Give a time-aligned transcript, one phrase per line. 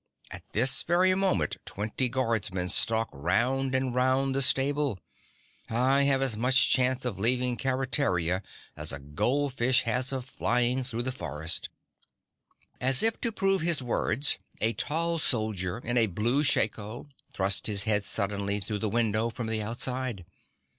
[0.31, 4.97] At this very moment twenty guardsmen stalk round and round the stable.
[5.69, 8.41] I have as much chance of leaving Keretaria
[8.75, 11.69] as a goldfish has of flying through a forest."
[12.79, 17.83] As if to prove his words a tall soldier in a blue shako thrust his
[17.83, 20.25] head suddenly through the window from the outside.